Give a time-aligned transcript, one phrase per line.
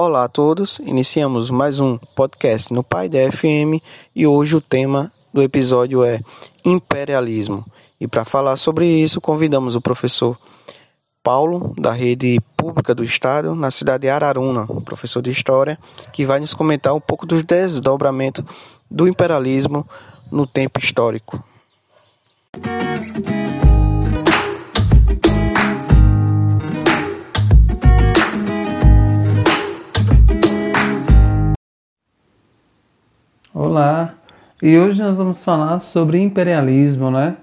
[0.00, 3.82] Olá a todos, iniciamos mais um podcast no Pai da FM
[4.14, 6.20] e hoje o tema do episódio é
[6.64, 7.66] imperialismo.
[8.00, 10.38] E para falar sobre isso, convidamos o professor
[11.20, 15.76] Paulo, da Rede Pública do Estado, na cidade de Araruna, professor de História,
[16.12, 18.44] que vai nos comentar um pouco dos desdobramentos
[18.88, 19.84] do imperialismo
[20.30, 21.42] no tempo histórico.
[33.60, 34.14] Olá,
[34.62, 37.34] e hoje nós vamos falar sobre imperialismo, né?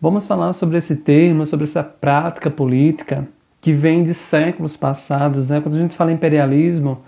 [0.00, 3.28] Vamos falar sobre esse termo, sobre essa prática política
[3.60, 5.60] que vem de séculos passados, né?
[5.60, 6.98] Quando a gente fala imperialismo,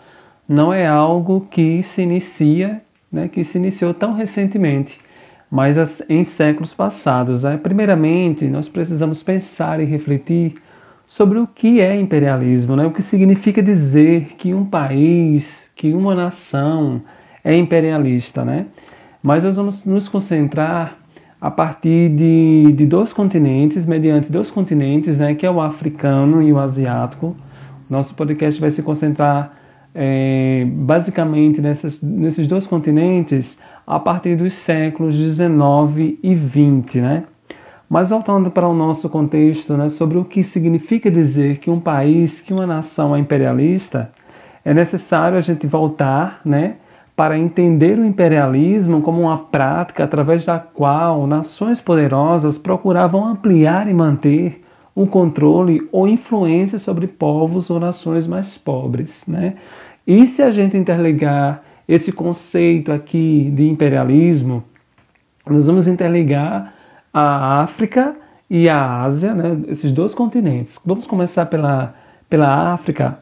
[0.49, 2.81] não é algo que se inicia,
[3.11, 3.27] né?
[3.27, 5.01] Que se iniciou tão recentemente,
[5.51, 7.43] mas em séculos passados.
[7.43, 7.57] Né?
[7.57, 10.55] Primeiramente, nós precisamos pensar e refletir
[11.05, 12.87] sobre o que é imperialismo, né?
[12.87, 17.03] O que significa dizer que um país, que uma nação
[17.45, 18.67] é imperialista, né?
[19.23, 20.99] Mas nós vamos nos concentrar
[21.41, 26.53] a partir de, de dois continentes, mediante dois continentes, né, que é o africano e
[26.53, 27.37] o asiático.
[27.91, 29.53] Nosso podcast vai se concentrar
[29.93, 37.25] é, basicamente nessas, nesses dois continentes a partir dos séculos 19 e 20, né?
[37.89, 42.41] Mas voltando para o nosso contexto, né, sobre o que significa dizer que um país,
[42.41, 44.13] que uma nação é imperialista,
[44.65, 46.77] é necessário a gente voltar, né,
[47.15, 53.95] para entender o imperialismo como uma prática através da qual nações poderosas procuravam ampliar e
[53.95, 59.25] manter o controle ou influência sobre povos ou nações mais pobres.
[59.27, 59.55] Né?
[60.07, 64.65] E se a gente interligar esse conceito aqui de imperialismo,
[65.47, 66.75] nós vamos interligar
[67.13, 68.17] a África
[68.49, 69.59] e a Ásia, né?
[69.69, 70.79] esses dois continentes.
[70.85, 71.95] Vamos começar pela,
[72.29, 73.19] pela África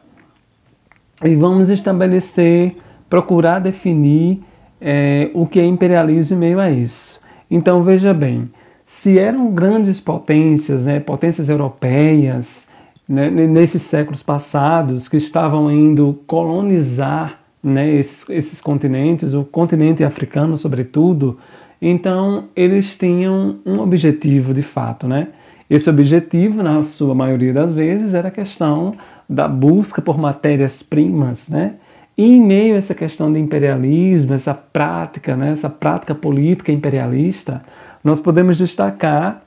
[1.23, 2.75] e vamos estabelecer
[3.11, 4.41] procurar definir
[4.79, 7.19] é, o que é imperialismo em meio a isso.
[7.49, 8.49] Então veja bem,
[8.85, 12.69] se eram grandes potências, né, potências europeias,
[13.07, 20.55] né, nesses séculos passados, que estavam indo colonizar né, esses, esses continentes, o continente africano
[20.55, 21.37] sobretudo,
[21.81, 25.27] então eles tinham um objetivo de fato, né?
[25.69, 28.93] Esse objetivo, na sua maioria das vezes, era a questão
[29.27, 31.75] da busca por matérias-primas, né?
[32.17, 37.63] E em meio a essa questão de imperialismo, essa prática, né, essa prática política imperialista,
[38.03, 39.43] nós podemos destacar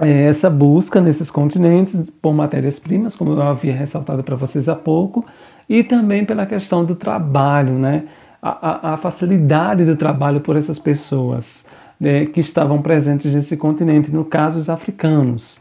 [0.00, 5.24] é, essa busca nesses continentes por matérias-primas, como eu havia ressaltado para vocês há pouco,
[5.68, 8.04] e também pela questão do trabalho, né,
[8.40, 11.66] a, a, a facilidade do trabalho por essas pessoas
[11.98, 15.60] né, que estavam presentes nesse continente, no caso os africanos.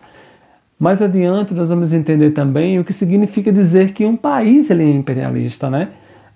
[0.79, 4.89] Mais adiante nós vamos entender também o que significa dizer que um país ele é
[4.89, 5.89] imperialista, né?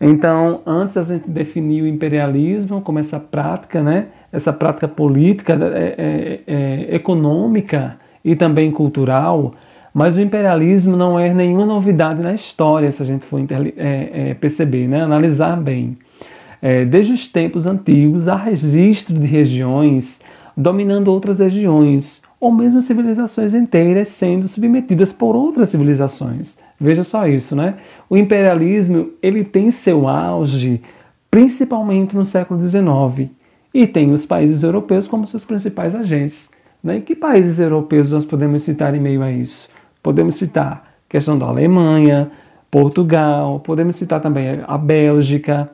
[0.03, 5.95] Então, antes a gente definir o imperialismo como essa prática, né, essa prática política, é,
[5.95, 9.53] é, é, econômica e também cultural,
[9.93, 14.33] mas o imperialismo não é nenhuma novidade na história, se a gente for é, é,
[14.33, 15.95] perceber, né, analisar bem.
[16.59, 20.19] É, desde os tempos antigos, há registro de regiões
[20.57, 26.57] dominando outras regiões, ou mesmo civilizações inteiras sendo submetidas por outras civilizações.
[26.79, 27.75] Veja só isso, né?
[28.09, 30.81] O imperialismo ele tem seu auge
[31.29, 33.29] principalmente no século XIX
[33.73, 36.49] e tem os países europeus como seus principais agentes.
[36.83, 36.97] Né?
[36.97, 39.69] E que países europeus nós podemos citar em meio a isso?
[40.03, 42.29] Podemos citar a questão da Alemanha,
[42.69, 45.69] Portugal, podemos citar também a Bélgica,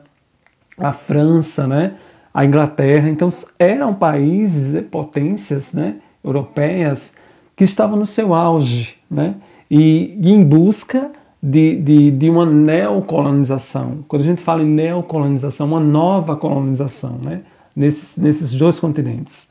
[0.78, 1.94] a França, né?
[2.32, 3.08] a Inglaterra.
[3.08, 5.96] Então eram países, potências né?
[6.28, 7.14] Europeias
[7.56, 8.96] que estavam no seu auge.
[9.10, 9.34] Né?
[9.70, 11.10] e, e em busca
[11.42, 14.04] de, de, de, uma neocolonização.
[14.08, 17.42] Quando a gente fala em neocolonização, uma nova colonização né?
[17.76, 19.48] nesses, nesses dois continentes.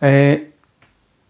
[0.00, 0.42] É,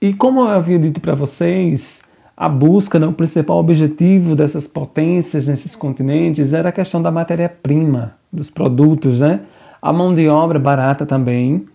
[0.00, 2.02] e como eu havia dito para vocês,
[2.36, 8.14] a busca, né, o principal objetivo dessas potências nesses continentes era a questão da matéria-prima,
[8.32, 9.40] dos produtos, né?
[9.80, 11.66] a mão de obra barata também,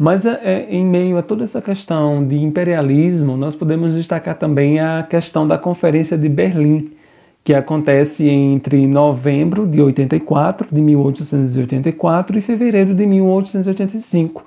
[0.00, 4.80] mas é, é, em meio a toda essa questão de imperialismo, nós podemos destacar também
[4.80, 6.90] a questão da Conferência de Berlim,
[7.44, 14.42] que acontece entre novembro de 84, de 1884 e fevereiro de 1885.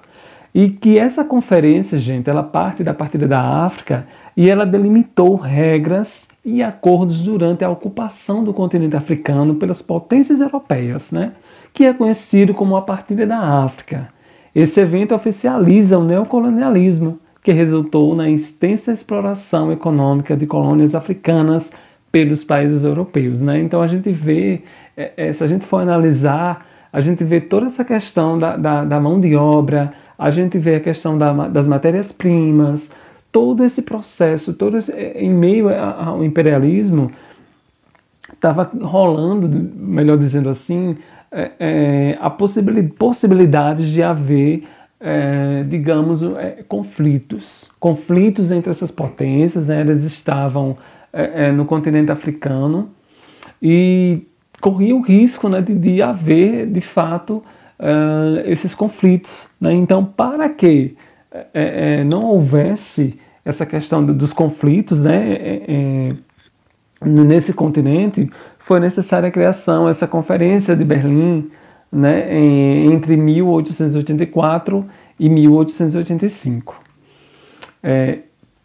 [0.56, 6.30] E que essa conferência, gente, ela parte da partida da África e ela delimitou regras
[6.44, 11.34] e acordos durante a ocupação do continente africano pelas potências europeias, né?
[11.72, 14.13] que é conhecido como a partida da África.
[14.56, 21.72] Esse evento oficializa o neocolonialismo, que resultou na extensa exploração econômica de colônias africanas
[22.12, 23.42] pelos países europeus.
[23.42, 23.60] Né?
[23.62, 24.62] Então a gente vê,
[24.96, 28.86] é, é, se a gente for analisar, a gente vê toda essa questão da, da,
[28.86, 32.94] da mão de obra, a gente vê a questão da, das matérias-primas,
[33.32, 37.12] todo esse processo, todo esse, é, em meio ao imperialismo,
[38.32, 40.96] estava rolando, melhor dizendo assim,
[41.34, 44.68] é, é, a possibilidade, possibilidades de haver,
[45.00, 47.72] é, digamos, é, conflitos.
[47.80, 50.78] Conflitos entre essas potências, né, elas estavam
[51.12, 52.92] é, no continente africano
[53.60, 54.28] e
[54.62, 57.44] corria o risco né, de, de haver, de fato,
[58.46, 59.50] esses conflitos.
[59.60, 59.74] Né?
[59.74, 60.96] Então, para que
[62.10, 66.00] não houvesse essa questão dos conflitos né,
[67.06, 68.30] nesse continente,
[68.60, 71.50] foi necessária a criação, essa conferência de Berlim,
[71.92, 72.36] né,
[72.86, 74.86] entre 1884
[75.20, 76.82] e 1885.
[77.84, 78.20] É,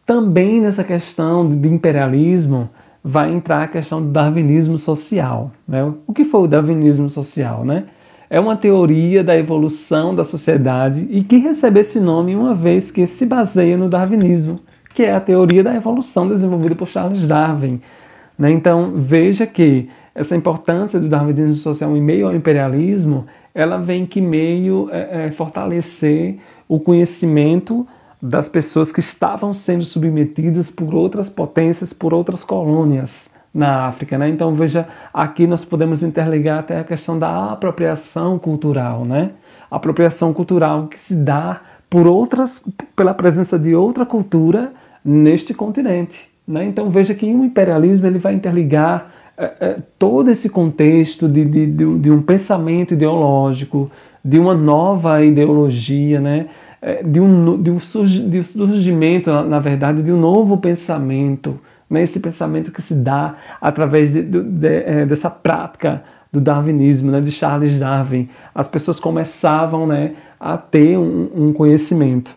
[0.06, 2.70] também nessa questão de imperialismo
[3.04, 5.50] vai entrar a questão do darwinismo social.
[5.66, 5.92] Né?
[6.06, 7.64] O que foi o darwinismo social?
[7.64, 7.84] Né?
[8.30, 13.06] É uma teoria da evolução da sociedade e que recebe esse nome uma vez que
[13.06, 14.60] se baseia no darwinismo,
[14.94, 17.80] que é a teoria da evolução desenvolvida por Charles Darwin,
[18.38, 18.50] né?
[18.50, 24.20] Então, veja que essa importância do darwinismo social em meio ao imperialismo, ela vem que
[24.20, 26.38] meio é, é, fortalecer
[26.68, 27.86] o conhecimento
[28.20, 34.18] das pessoas que estavam sendo submetidas por outras potências, por outras colônias na África.
[34.18, 34.28] Né?
[34.28, 39.32] Então, veja, aqui nós podemos interligar até a questão da apropriação cultural, né?
[39.70, 42.62] apropriação cultural que se dá por outras,
[42.94, 44.72] pela presença de outra cultura
[45.04, 46.30] neste continente.
[46.48, 46.64] Né?
[46.64, 51.66] Então veja que o imperialismo ele vai interligar é, é, todo esse contexto de, de,
[51.66, 53.90] de, de, um pensamento ideológico,
[54.24, 56.46] de uma nova ideologia, né?
[56.80, 61.58] É, de, um, de um surgimento, na, na verdade, de um novo pensamento,
[61.90, 62.02] né?
[62.02, 66.02] esse pensamento que se dá através de, de, dessa prática
[66.32, 67.20] do darwinismo, né?
[67.20, 68.28] de Charles Darwin.
[68.54, 72.36] As pessoas começavam né, a ter um, um conhecimento.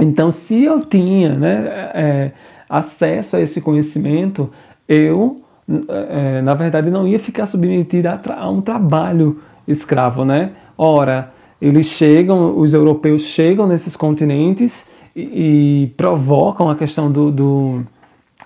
[0.00, 2.32] Então, se eu tinha né,
[2.72, 4.50] acesso a esse conhecimento,
[4.88, 5.42] eu,
[5.90, 10.52] é, na verdade, não ia ficar submetida a, a, um trabalho escravo, né?
[10.76, 11.30] Ora,
[11.60, 17.82] eles chegam, os europeus chegam nesses continentes e, e provocam a questão do, do,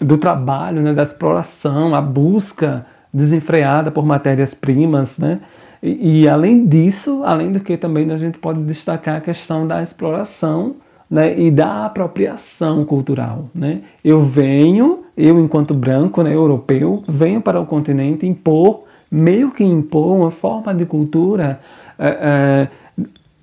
[0.00, 2.84] do trabalho, né, da exploração, a busca
[3.14, 5.40] desenfreada por matérias-primas, né?
[5.80, 9.80] E, e, além disso, além do que também a gente pode destacar a questão da
[9.84, 10.74] exploração
[11.10, 13.48] né, e da apropriação cultural.
[13.54, 13.80] Né?
[14.04, 20.16] Eu venho, eu enquanto branco, né, europeu, venho para o continente impor, meio que impor
[20.16, 21.60] uma forma de cultura
[21.98, 22.68] é, é,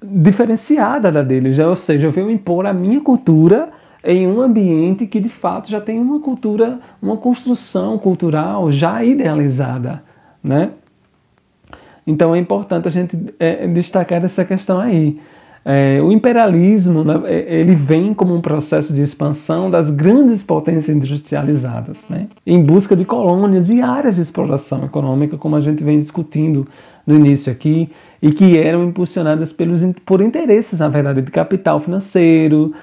[0.04, 3.69] diferenciada da deles, ou seja, eu venho impor a minha cultura
[4.04, 10.04] em um ambiente que de fato já tem uma cultura, uma construção cultural já idealizada,
[10.44, 10.71] né?
[12.06, 15.18] Então é importante a gente é, destacar essa questão aí.
[15.65, 20.94] É, o imperialismo né, é, ele vem como um processo de expansão das grandes potências
[20.94, 26.00] industrializadas, né, em busca de colônias e áreas de exploração econômica, como a gente vem
[26.00, 26.68] discutindo
[27.07, 27.90] no início aqui,
[28.21, 32.73] e que eram impulsionadas pelos, por interesses, na verdade, de capital financeiro,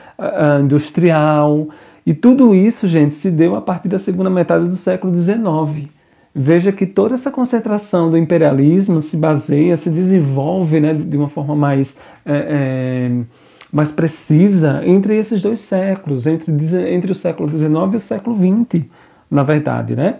[0.62, 1.68] industrial,
[2.04, 5.88] e tudo isso, gente, se deu a partir da segunda metade do século XIX.
[6.34, 11.56] Veja que toda essa concentração do imperialismo se baseia, se desenvolve né, de uma forma
[11.56, 13.24] mais, é, é,
[13.72, 16.52] mais precisa entre esses dois séculos, entre,
[16.94, 18.84] entre o século XIX e o século XX,
[19.28, 19.96] na verdade.
[19.96, 20.16] Né?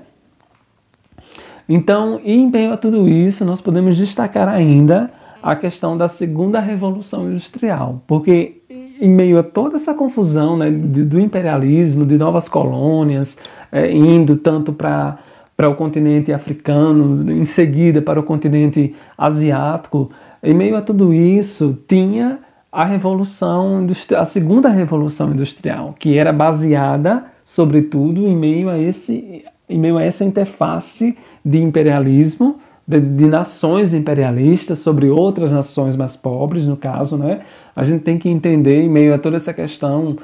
[1.69, 7.31] Então, em meio a tudo isso, nós podemos destacar ainda a questão da segunda revolução
[7.31, 8.61] industrial, porque
[9.01, 13.39] em meio a toda essa confusão né, do imperialismo, de novas colônias,
[13.71, 15.19] é, indo tanto para
[15.61, 20.11] para o continente africano, em seguida para o continente asiático.
[20.43, 22.39] Em meio a tudo isso, tinha
[22.73, 23.87] a revolução
[24.17, 30.03] a segunda revolução industrial, que era baseada, sobretudo, em meio a esse em meio a
[30.03, 31.15] essa interface
[31.45, 37.43] de imperialismo, de, de, nações imperialistas sobre outras nações mais pobres, no caso, né?
[37.77, 40.17] A gente tem que entender, em meio a toda essa questão,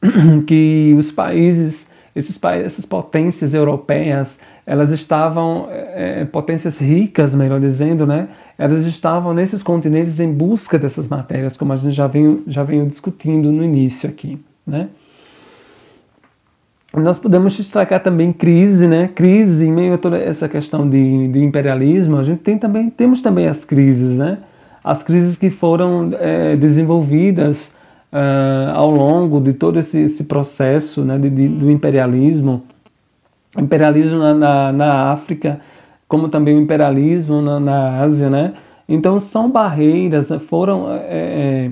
[0.46, 8.04] que os países, esses países, essas potências europeias, elas estavam, é, potências ricas, melhor dizendo,
[8.04, 8.28] né?
[8.58, 12.84] Elas estavam nesses continentes em busca dessas matérias, como a gente já veio, já veio
[12.84, 14.88] discutindo no início aqui, né?
[16.92, 19.08] Nós podemos destacar também crise, né?
[19.14, 23.20] Crise em meio a toda essa questão de, de imperialismo, a gente tem também, temos
[23.20, 24.38] também as crises, né?
[24.82, 27.70] As crises que foram é, desenvolvidas
[28.12, 32.62] uh, ao longo de todo esse, esse processo né, de, de, do imperialismo,
[33.58, 35.60] imperialismo na, na, na África,
[36.08, 38.54] como também o imperialismo na, na Ásia, né?
[38.88, 41.70] Então são barreiras, foram é, é,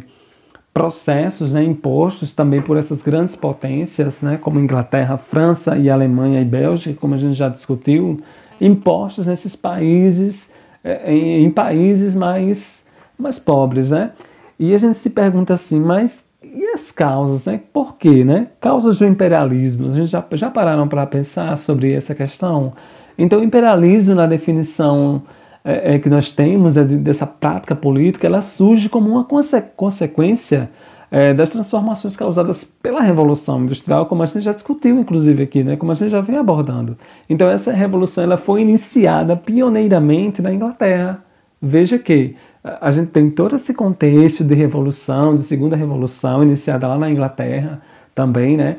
[0.73, 6.45] processos né, impostos também por essas grandes potências, né, como Inglaterra, França e Alemanha e
[6.45, 8.19] Bélgica, como a gente já discutiu,
[8.61, 12.87] impostos nesses países, é, em, em países mais,
[13.17, 14.11] mais pobres, né?
[14.59, 16.24] E a gente se pergunta assim, mas
[16.55, 17.61] e as causas, né?
[17.73, 18.49] Por quê, né?
[18.61, 19.89] Causas do imperialismo.
[19.89, 22.73] A gente já, já pararam para pensar sobre essa questão?
[23.19, 25.23] Então, o imperialismo, na definição
[25.65, 30.71] é, é, que nós temos é, dessa prática política, ela surge como uma conse consequência
[31.11, 35.77] é, das transformações causadas pela Revolução Industrial, como a gente já discutiu, inclusive, aqui, né?
[35.77, 36.99] como a gente já vem abordando.
[37.31, 41.23] Então, essa revolução ela foi iniciada pioneiramente na Inglaterra.
[41.63, 46.99] Veja que a gente tem todo esse contexto de revolução, de segunda revolução, iniciada lá
[46.99, 47.83] na Inglaterra
[48.15, 48.79] também, né?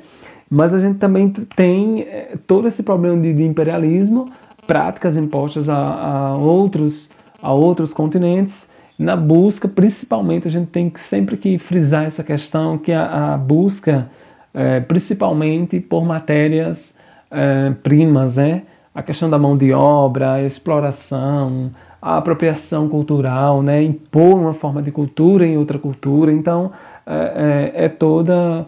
[0.50, 4.26] Mas a gente também tem é, todo esse problema de, de imperialismo,
[4.66, 7.12] práticas impostas a, a, outros,
[7.42, 8.68] a outros continentes.
[8.98, 13.38] Na busca, principalmente, a gente tem que sempre que frisar essa questão que a, a
[13.38, 14.10] busca,
[14.54, 16.98] é, principalmente por matérias
[17.30, 18.64] é, primas, né?
[18.94, 21.72] A questão da mão de obra, a exploração,
[22.06, 23.82] a apropriação cultural, né?
[23.82, 26.32] impor uma forma de cultura em outra cultura.
[26.32, 26.72] Então,
[27.04, 28.68] é, é, é toda,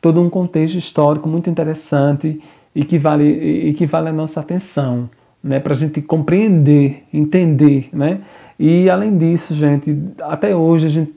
[0.00, 2.42] todo um contexto histórico muito interessante
[2.74, 3.28] e que vale,
[3.68, 5.08] e que vale a nossa atenção,
[5.40, 5.60] né?
[5.60, 7.90] para a gente compreender, entender.
[7.92, 8.22] Né?
[8.58, 11.14] E, além disso, gente, até hoje a gente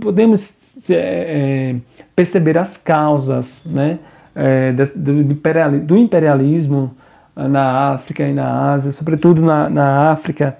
[0.00, 1.76] podemos é, é
[2.14, 3.98] perceber as causas né?
[4.32, 6.92] É, do, imperialismo
[7.34, 10.56] na África e na Ásia, sobretudo na, na África,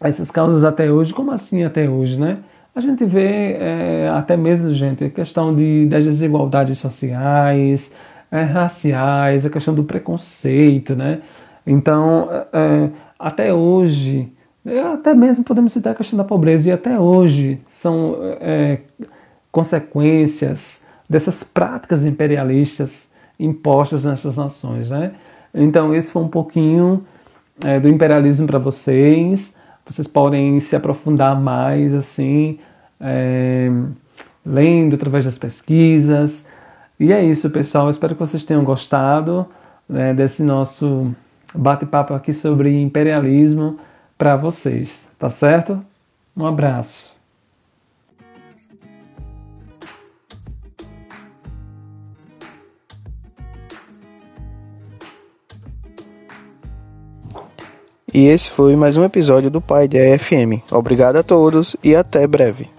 [0.00, 2.38] essas causas até hoje, como assim até hoje, né?
[2.74, 7.94] A gente vê é, até mesmo, gente, a questão de, das desigualdades sociais,
[8.30, 11.20] é, raciais, a questão do preconceito, né?
[11.64, 14.32] Então, é, até hoje,
[14.92, 18.80] até mesmo podemos citar a questão da pobreza, e até hoje são é,
[19.52, 25.12] consequências dessas práticas imperialistas impostas nessas nações, né?
[25.54, 27.04] Então, esse foi um pouquinho
[27.64, 29.54] é, do imperialismo para vocês
[29.86, 32.58] vocês podem se aprofundar mais assim,
[33.00, 33.70] é,
[34.44, 36.46] lendo através das pesquisas.
[36.98, 37.90] E é isso, pessoal.
[37.90, 39.46] Espero que vocês tenham gostado
[39.88, 41.14] né, desse nosso
[41.54, 43.78] bate-papo aqui sobre imperialismo
[44.16, 45.84] para vocês, tá certo?
[46.36, 47.13] Um abraço.
[58.14, 60.62] E esse foi mais um episódio do Pai da FM.
[60.70, 62.70] Obrigado a todos e até breve.